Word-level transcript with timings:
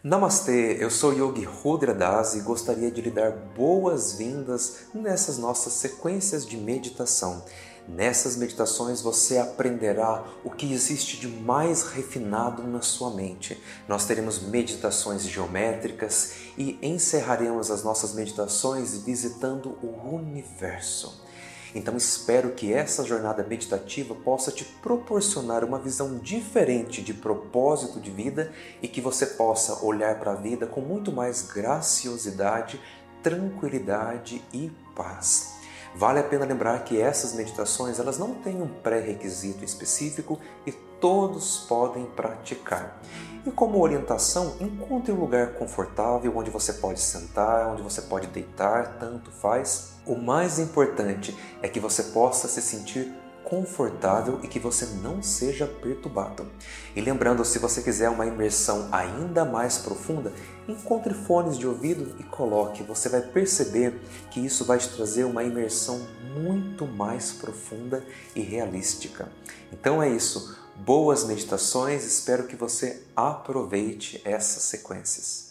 Namastê, 0.00 0.76
eu 0.78 0.92
sou 0.92 1.12
Yogi 1.12 1.42
Rudra 1.42 1.92
Das 1.92 2.36
e 2.36 2.40
gostaria 2.42 2.88
de 2.88 3.00
lhe 3.00 3.10
dar 3.10 3.32
boas-vindas 3.32 4.84
nessas 4.94 5.38
nossas 5.38 5.72
sequências 5.72 6.46
de 6.46 6.56
meditação. 6.56 7.42
Nessas 7.88 8.36
meditações 8.36 9.00
você 9.00 9.38
aprenderá 9.38 10.24
o 10.44 10.50
que 10.50 10.72
existe 10.72 11.16
de 11.16 11.26
mais 11.26 11.82
refinado 11.82 12.62
na 12.62 12.80
sua 12.80 13.10
mente. 13.10 13.60
Nós 13.88 14.04
teremos 14.04 14.40
meditações 14.40 15.24
geométricas 15.24 16.32
e 16.56 16.78
encerraremos 16.80 17.68
as 17.68 17.82
nossas 17.82 18.14
meditações 18.14 19.02
visitando 19.02 19.76
o 19.82 20.14
universo. 20.14 21.26
Então 21.74 21.96
espero 21.96 22.52
que 22.52 22.72
essa 22.72 23.04
jornada 23.04 23.42
meditativa 23.42 24.14
possa 24.14 24.50
te 24.50 24.64
proporcionar 24.64 25.64
uma 25.64 25.78
visão 25.78 26.18
diferente 26.18 27.02
de 27.02 27.12
propósito 27.12 28.00
de 28.00 28.10
vida 28.10 28.52
e 28.80 28.88
que 28.88 29.00
você 29.00 29.26
possa 29.26 29.84
olhar 29.84 30.18
para 30.18 30.32
a 30.32 30.36
vida 30.36 30.66
com 30.66 30.80
muito 30.80 31.12
mais 31.12 31.42
graciosidade, 31.42 32.80
tranquilidade 33.22 34.42
e 34.52 34.70
paz. 34.94 35.57
Vale 35.98 36.20
a 36.20 36.22
pena 36.22 36.44
lembrar 36.44 36.84
que 36.84 37.00
essas 37.00 37.34
meditações 37.34 37.98
elas 37.98 38.18
não 38.18 38.32
têm 38.32 38.62
um 38.62 38.68
pré-requisito 38.68 39.64
específico 39.64 40.38
e 40.64 40.70
todos 40.70 41.66
podem 41.68 42.06
praticar. 42.06 43.02
E 43.44 43.50
como 43.50 43.82
orientação, 43.82 44.54
encontre 44.60 45.10
um 45.10 45.18
lugar 45.18 45.54
confortável 45.54 46.32
onde 46.36 46.50
você 46.50 46.74
pode 46.74 47.00
sentar, 47.00 47.66
onde 47.66 47.82
você 47.82 48.00
pode 48.02 48.28
deitar, 48.28 48.96
tanto 49.00 49.32
faz. 49.32 49.94
O 50.06 50.14
mais 50.14 50.60
importante 50.60 51.36
é 51.60 51.68
que 51.68 51.80
você 51.80 52.04
possa 52.04 52.46
se 52.46 52.62
sentir 52.62 53.12
confortável 53.48 54.40
e 54.42 54.46
que 54.46 54.58
você 54.58 54.84
não 55.02 55.22
seja 55.22 55.66
perturbado. 55.66 56.46
E 56.94 57.00
lembrando, 57.00 57.42
se 57.46 57.58
você 57.58 57.80
quiser 57.80 58.10
uma 58.10 58.26
imersão 58.26 58.90
ainda 58.92 59.42
mais 59.42 59.78
profunda, 59.78 60.34
encontre 60.68 61.14
fones 61.14 61.56
de 61.56 61.66
ouvido 61.66 62.14
e 62.20 62.22
coloque. 62.24 62.82
Você 62.82 63.08
vai 63.08 63.22
perceber 63.22 63.98
que 64.30 64.38
isso 64.38 64.66
vai 64.66 64.76
te 64.76 64.90
trazer 64.90 65.24
uma 65.24 65.42
imersão 65.42 66.06
muito 66.38 66.86
mais 66.86 67.32
profunda 67.32 68.04
e 68.36 68.42
realística. 68.42 69.32
Então 69.72 70.02
é 70.02 70.10
isso. 70.10 70.58
Boas 70.76 71.24
meditações, 71.24 72.04
espero 72.04 72.46
que 72.46 72.54
você 72.54 73.02
aproveite 73.16 74.20
essas 74.26 74.62
sequências. 74.64 75.47